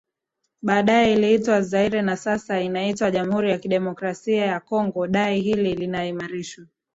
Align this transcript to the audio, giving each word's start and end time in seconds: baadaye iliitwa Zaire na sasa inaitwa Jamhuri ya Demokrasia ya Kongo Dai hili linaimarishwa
baadaye 0.61 1.13
iliitwa 1.13 1.61
Zaire 1.61 2.01
na 2.01 2.17
sasa 2.17 2.59
inaitwa 2.61 3.11
Jamhuri 3.11 3.49
ya 3.49 3.57
Demokrasia 3.57 4.45
ya 4.45 4.59
Kongo 4.59 5.07
Dai 5.07 5.41
hili 5.41 5.75
linaimarishwa 5.75 6.65